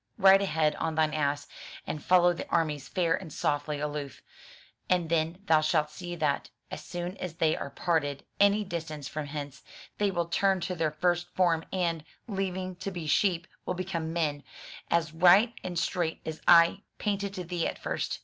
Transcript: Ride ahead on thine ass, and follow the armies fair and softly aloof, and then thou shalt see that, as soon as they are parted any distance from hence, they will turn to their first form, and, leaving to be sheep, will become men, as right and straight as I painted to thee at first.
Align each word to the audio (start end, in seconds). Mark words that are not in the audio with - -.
Ride 0.17 0.41
ahead 0.41 0.73
on 0.77 0.95
thine 0.95 1.13
ass, 1.13 1.45
and 1.85 2.03
follow 2.03 2.33
the 2.33 2.49
armies 2.49 2.87
fair 2.87 3.13
and 3.13 3.31
softly 3.31 3.79
aloof, 3.79 4.23
and 4.89 5.09
then 5.11 5.43
thou 5.45 5.61
shalt 5.61 5.91
see 5.91 6.15
that, 6.15 6.49
as 6.71 6.83
soon 6.83 7.15
as 7.17 7.35
they 7.35 7.55
are 7.55 7.69
parted 7.69 8.25
any 8.39 8.63
distance 8.63 9.07
from 9.07 9.27
hence, 9.27 9.61
they 9.99 10.09
will 10.09 10.25
turn 10.25 10.59
to 10.61 10.73
their 10.73 10.89
first 10.89 11.27
form, 11.35 11.63
and, 11.71 12.03
leaving 12.27 12.75
to 12.77 12.89
be 12.89 13.05
sheep, 13.05 13.45
will 13.63 13.75
become 13.75 14.11
men, 14.11 14.41
as 14.89 15.13
right 15.13 15.53
and 15.63 15.77
straight 15.77 16.19
as 16.25 16.41
I 16.47 16.81
painted 16.97 17.35
to 17.35 17.43
thee 17.43 17.67
at 17.67 17.77
first. 17.77 18.19